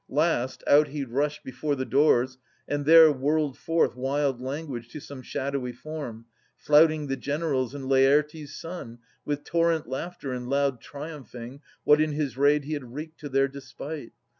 [0.09, 5.21] Last, out he rushed before the doors, and there Whirled forth wild language to some
[5.21, 6.25] shadowy form,
[6.57, 12.35] Flouting the generals and Laertes' son With torrent laughter and loud triumphing What in his
[12.35, 14.13] raid he had wreaked to their despite.